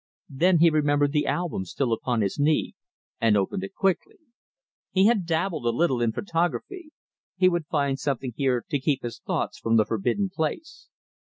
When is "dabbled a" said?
5.27-5.69